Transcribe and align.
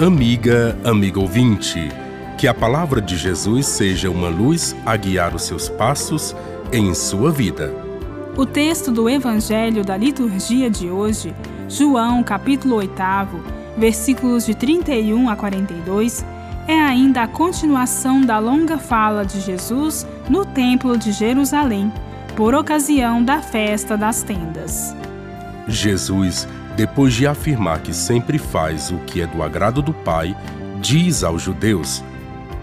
Amiga, 0.00 0.78
amigo 0.84 1.20
ouvinte, 1.22 1.88
que 2.38 2.46
a 2.46 2.54
palavra 2.54 3.00
de 3.00 3.16
Jesus 3.16 3.66
seja 3.66 4.08
uma 4.08 4.28
luz 4.28 4.76
a 4.86 4.96
guiar 4.96 5.34
os 5.34 5.42
seus 5.42 5.68
passos 5.68 6.36
em 6.72 6.94
sua 6.94 7.32
vida. 7.32 7.74
O 8.36 8.46
texto 8.46 8.92
do 8.92 9.10
Evangelho 9.10 9.84
da 9.84 9.96
liturgia 9.96 10.70
de 10.70 10.88
hoje, 10.88 11.34
João, 11.68 12.22
capítulo 12.22 12.76
8, 12.76 12.92
versículos 13.76 14.46
de 14.46 14.54
31 14.54 15.28
a 15.28 15.34
42, 15.34 16.24
é 16.68 16.78
ainda 16.78 17.24
a 17.24 17.26
continuação 17.26 18.20
da 18.20 18.38
longa 18.38 18.78
fala 18.78 19.24
de 19.24 19.40
Jesus 19.40 20.06
no 20.30 20.44
Templo 20.44 20.96
de 20.96 21.10
Jerusalém, 21.10 21.92
por 22.36 22.54
ocasião 22.54 23.20
da 23.20 23.42
festa 23.42 23.96
das 23.96 24.22
tendas. 24.22 24.94
Jesus 25.66 26.46
depois 26.78 27.12
de 27.12 27.26
afirmar 27.26 27.80
que 27.80 27.92
sempre 27.92 28.38
faz 28.38 28.92
o 28.92 28.98
que 28.98 29.20
é 29.20 29.26
do 29.26 29.42
agrado 29.42 29.82
do 29.82 29.92
Pai, 29.92 30.36
diz 30.80 31.24
aos 31.24 31.42
judeus: 31.42 32.04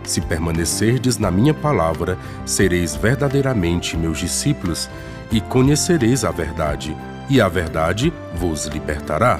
Se 0.06 0.22
permanecerdes 0.22 1.18
na 1.18 1.30
minha 1.30 1.54
palavra, 1.54 2.18
sereis 2.46 2.96
verdadeiramente 2.96 3.98
meus 3.98 4.18
discípulos 4.18 4.90
e 5.30 5.42
conhecereis 5.42 6.24
a 6.24 6.32
verdade, 6.32 6.96
e 7.30 7.42
a 7.42 7.50
verdade 7.50 8.14
vos 8.38 8.68
libertará. 8.68 9.38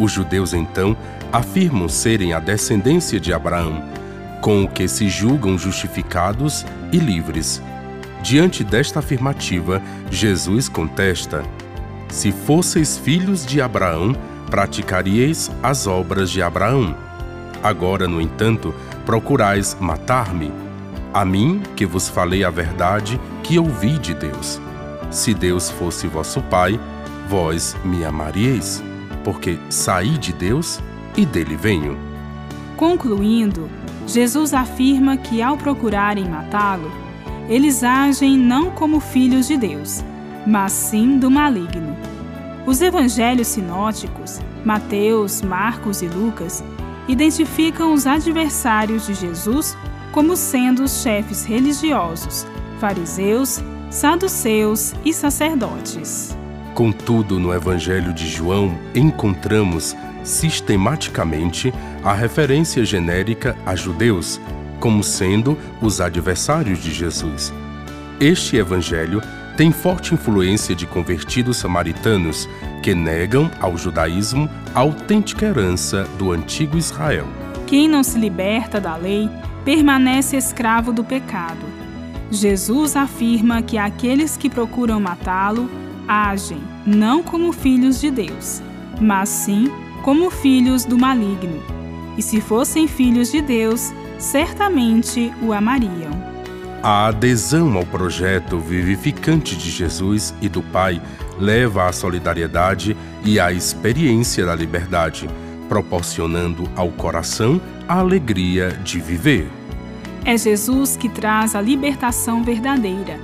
Os 0.00 0.10
judeus 0.10 0.52
então 0.52 0.96
afirmam 1.32 1.88
serem 1.88 2.32
a 2.32 2.40
descendência 2.40 3.20
de 3.20 3.32
Abraão, 3.32 3.80
com 4.40 4.64
o 4.64 4.68
que 4.68 4.88
se 4.88 5.08
julgam 5.08 5.56
justificados 5.56 6.66
e 6.90 6.98
livres. 6.98 7.62
Diante 8.24 8.64
desta 8.64 8.98
afirmativa, 8.98 9.80
Jesus 10.10 10.68
contesta: 10.68 11.44
se 12.14 12.30
fosseis 12.30 12.96
filhos 12.96 13.44
de 13.44 13.60
Abraão, 13.60 14.14
praticaríeis 14.48 15.50
as 15.60 15.88
obras 15.88 16.30
de 16.30 16.40
Abraão. 16.40 16.94
Agora, 17.60 18.06
no 18.06 18.20
entanto, 18.20 18.72
procurais 19.04 19.76
matar-me, 19.80 20.52
a 21.12 21.24
mim 21.24 21.60
que 21.74 21.84
vos 21.84 22.08
falei 22.08 22.44
a 22.44 22.50
verdade 22.50 23.20
que 23.42 23.58
ouvi 23.58 23.98
de 23.98 24.14
Deus. 24.14 24.60
Se 25.10 25.34
Deus 25.34 25.70
fosse 25.70 26.06
vosso 26.06 26.40
Pai, 26.42 26.78
vós 27.28 27.76
me 27.84 28.04
amaríeis, 28.04 28.80
porque 29.24 29.58
saí 29.68 30.16
de 30.16 30.32
Deus 30.32 30.78
e 31.16 31.26
dele 31.26 31.56
venho. 31.56 31.98
Concluindo, 32.76 33.68
Jesus 34.06 34.54
afirma 34.54 35.16
que 35.16 35.42
ao 35.42 35.56
procurarem 35.56 36.28
matá-lo, 36.28 36.92
eles 37.48 37.82
agem 37.82 38.38
não 38.38 38.70
como 38.70 39.00
filhos 39.00 39.48
de 39.48 39.56
Deus, 39.56 40.04
mas 40.46 40.70
sim 40.70 41.18
do 41.18 41.28
maligno. 41.28 41.93
Os 42.66 42.80
evangelhos 42.80 43.48
sinóticos, 43.48 44.40
Mateus, 44.64 45.42
Marcos 45.42 46.00
e 46.00 46.06
Lucas, 46.06 46.64
identificam 47.06 47.92
os 47.92 48.06
adversários 48.06 49.06
de 49.06 49.14
Jesus 49.14 49.76
como 50.12 50.34
sendo 50.36 50.84
os 50.84 51.02
chefes 51.02 51.44
religiosos, 51.44 52.46
fariseus, 52.80 53.62
saduceus 53.90 54.94
e 55.04 55.12
sacerdotes. 55.12 56.36
Contudo, 56.74 57.38
no 57.38 57.52
Evangelho 57.52 58.12
de 58.14 58.26
João 58.26 58.76
encontramos 58.94 59.94
sistematicamente 60.24 61.72
a 62.02 62.14
referência 62.14 62.84
genérica 62.84 63.56
a 63.66 63.76
judeus 63.76 64.40
como 64.80 65.04
sendo 65.04 65.56
os 65.80 66.00
adversários 66.00 66.82
de 66.82 66.92
Jesus. 66.92 67.52
Este 68.18 68.56
Evangelho 68.56 69.20
tem 69.56 69.70
forte 69.70 70.14
influência 70.14 70.74
de 70.74 70.86
convertidos 70.86 71.58
samaritanos 71.58 72.48
que 72.82 72.94
negam 72.94 73.50
ao 73.60 73.76
judaísmo 73.76 74.48
a 74.74 74.80
autêntica 74.80 75.46
herança 75.46 76.04
do 76.18 76.32
antigo 76.32 76.76
Israel. 76.76 77.26
Quem 77.66 77.88
não 77.88 78.02
se 78.02 78.18
liberta 78.18 78.80
da 78.80 78.96
lei 78.96 79.30
permanece 79.64 80.36
escravo 80.36 80.92
do 80.92 81.04
pecado. 81.04 81.64
Jesus 82.30 82.96
afirma 82.96 83.62
que 83.62 83.78
aqueles 83.78 84.36
que 84.36 84.50
procuram 84.50 85.00
matá-lo 85.00 85.70
agem 86.06 86.60
não 86.84 87.22
como 87.22 87.52
filhos 87.52 88.00
de 88.00 88.10
Deus, 88.10 88.60
mas 89.00 89.28
sim 89.28 89.70
como 90.02 90.30
filhos 90.30 90.84
do 90.84 90.98
maligno. 90.98 91.62
E 92.18 92.22
se 92.22 92.40
fossem 92.40 92.86
filhos 92.86 93.30
de 93.30 93.40
Deus, 93.40 93.92
certamente 94.18 95.32
o 95.40 95.52
amariam. 95.52 96.33
A 96.86 97.06
adesão 97.06 97.78
ao 97.78 97.86
projeto 97.86 98.58
vivificante 98.58 99.56
de 99.56 99.70
Jesus 99.70 100.34
e 100.42 100.50
do 100.50 100.62
Pai 100.62 101.00
leva 101.38 101.88
à 101.88 101.92
solidariedade 101.94 102.94
e 103.24 103.40
à 103.40 103.50
experiência 103.50 104.44
da 104.44 104.54
liberdade, 104.54 105.26
proporcionando 105.66 106.68
ao 106.76 106.90
coração 106.90 107.58
a 107.88 108.00
alegria 108.00 108.72
de 108.84 109.00
viver. 109.00 109.48
É 110.26 110.36
Jesus 110.36 110.94
que 110.94 111.08
traz 111.08 111.54
a 111.54 111.60
libertação 111.62 112.44
verdadeira, 112.44 113.18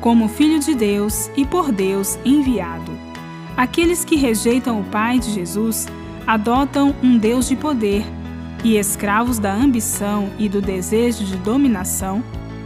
como 0.00 0.26
Filho 0.26 0.58
de 0.58 0.74
Deus 0.74 1.30
e 1.36 1.46
por 1.46 1.70
Deus 1.70 2.18
enviado. 2.24 2.90
Aqueles 3.56 4.04
que 4.04 4.16
rejeitam 4.16 4.80
o 4.80 4.84
Pai 4.86 5.20
de 5.20 5.30
Jesus 5.30 5.86
adotam 6.26 6.92
um 7.00 7.16
Deus 7.16 7.46
de 7.46 7.54
poder 7.54 8.04
e, 8.64 8.76
escravos 8.76 9.38
da 9.38 9.54
ambição 9.54 10.30
e 10.36 10.48
do 10.48 10.60
desejo 10.60 11.24
de 11.24 11.36
dominação, 11.36 12.20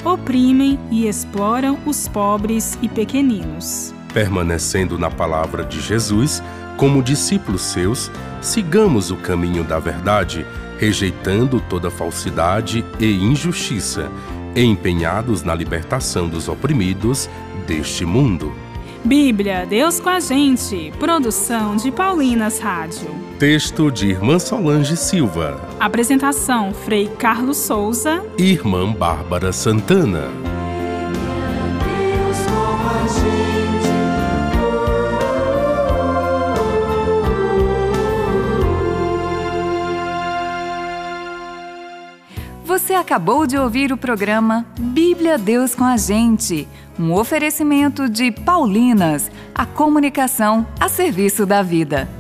oprimem 0.05 0.79
e 0.91 1.07
exploram 1.07 1.79
os 1.87 2.09
pobres 2.09 2.79
e 2.83 2.89
pequeninos. 2.89 3.95
Permanecendo 4.13 4.99
na 4.99 5.11
palavra 5.11 5.65
de 5.65 5.81
Jesus, 5.81 6.43
como 6.77 7.03
discípulos 7.03 7.63
seus, 7.63 8.11
sigamos 8.41 9.11
o 9.11 9.17
caminho 9.17 9.65
da 9.65 9.79
verdade, 9.79 10.47
rejeitando 10.79 11.61
toda 11.69 11.91
falsidade 11.91 12.85
e 13.01 13.13
injustiça, 13.13 14.11
empenhados 14.55 15.43
na 15.43 15.55
libertação 15.55 16.29
dos 16.29 16.49
oprimidos 16.49 17.29
deste 17.67 18.05
mundo. 18.05 18.53
Bíblia, 19.05 19.67
Deus 19.67 20.01
com 20.01 20.09
a 20.09 20.21
gente. 20.21 20.93
Produção 20.99 21.77
de 21.77 21.91
Paulinas 21.91 22.59
Rádio. 22.59 23.28
Texto 23.39 23.89
de 23.89 24.09
Irmã 24.09 24.37
Solange 24.41 24.97
Silva. 24.97 25.61
Apresentação: 25.79 26.75
Frei 26.75 27.07
Carlos 27.07 27.57
Souza 27.57 28.21
e 28.37 28.51
Irmã 28.51 28.93
Bárbara 28.93 29.53
Santana. 29.53 30.25
Você 42.65 42.93
acabou 42.93 43.47
de 43.47 43.57
ouvir 43.57 43.93
o 43.93 43.97
programa 43.97 44.67
Bíblia 44.81 45.39
Deus 45.39 45.77
com 45.77 45.85
a 45.85 45.97
Gente, 45.97 46.67
um 46.99 47.13
oferecimento 47.13 48.09
de 48.09 48.33
Paulinas, 48.33 49.31
a 49.55 49.65
comunicação 49.65 50.67
a 50.81 50.89
serviço 50.89 51.47
da 51.47 51.63
vida. 51.63 52.18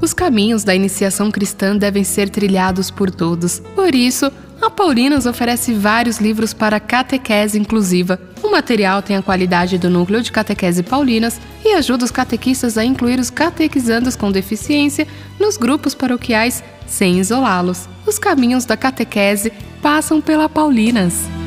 Os 0.00 0.12
caminhos 0.12 0.62
da 0.62 0.74
iniciação 0.74 1.30
cristã 1.30 1.76
devem 1.76 2.04
ser 2.04 2.28
trilhados 2.28 2.90
por 2.90 3.10
todos. 3.10 3.60
Por 3.74 3.94
isso, 3.94 4.30
a 4.60 4.70
Paulinas 4.70 5.26
oferece 5.26 5.72
vários 5.72 6.18
livros 6.18 6.52
para 6.52 6.80
catequese 6.80 7.58
inclusiva. 7.58 8.20
O 8.42 8.50
material 8.50 9.02
tem 9.02 9.16
a 9.16 9.22
qualidade 9.22 9.76
do 9.76 9.90
núcleo 9.90 10.22
de 10.22 10.32
catequese 10.32 10.82
Paulinas 10.82 11.40
e 11.64 11.74
ajuda 11.74 12.04
os 12.04 12.10
catequistas 12.10 12.78
a 12.78 12.84
incluir 12.84 13.18
os 13.18 13.30
catequizandos 13.30 14.14
com 14.14 14.30
deficiência 14.30 15.06
nos 15.38 15.56
grupos 15.56 15.94
paroquiais 15.94 16.62
sem 16.86 17.18
isolá-los. 17.18 17.88
Os 18.06 18.18
caminhos 18.18 18.64
da 18.64 18.76
catequese 18.76 19.52
passam 19.82 20.20
pela 20.20 20.48
Paulinas. 20.48 21.37